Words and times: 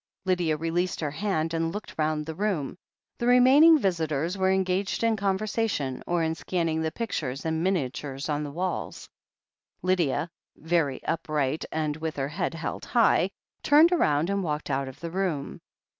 Lydia 0.25 0.57
released 0.57 0.99
her 0.99 1.11
hand 1.11 1.53
and 1.53 1.71
looked 1.71 1.93
round 1.95 2.25
the 2.25 2.33
room. 2.33 2.75
The 3.19 3.27
remaining 3.27 3.77
visitors 3.77 4.35
were 4.35 4.49
engaged 4.49 5.03
in 5.03 5.15
conversation, 5.15 6.01
or 6.07 6.23
in 6.23 6.33
scanning 6.33 6.81
the 6.81 6.91
pictures 6.91 7.45
and 7.45 7.61
miniatures 7.61 8.27
on 8.27 8.43
the 8.43 8.49
walls. 8.49 9.07
Lydia, 9.83 10.31
very 10.55 11.03
upright 11.03 11.65
and 11.71 11.97
with 11.97 12.15
her 12.15 12.29
head 12.29 12.55
held 12.55 12.85
high, 12.85 13.29
turned 13.61 13.91
round 13.91 14.31
and 14.31 14.43
walked 14.43 14.71
out 14.71 14.87
of 14.87 14.99
the 14.99 15.11
room. 15.11 15.61